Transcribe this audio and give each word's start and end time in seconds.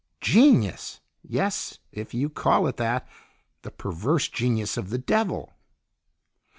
"Genius! 0.19 0.99
Yes, 1.21 1.77
if 1.91 2.11
you 2.11 2.27
call 2.27 2.65
it 2.65 2.77
that. 2.77 3.07
The 3.61 3.69
perverse 3.69 4.27
genius 4.29 4.75
of 4.75 4.89
the 4.89 4.97
Devil!" 4.97 5.53